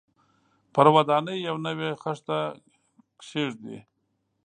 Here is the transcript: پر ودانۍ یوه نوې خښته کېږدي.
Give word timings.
پر 0.73 0.85
ودانۍ 0.95 1.37
یوه 1.47 1.59
نوې 1.67 1.89
خښته 2.01 2.39
کېږدي. 3.25 3.77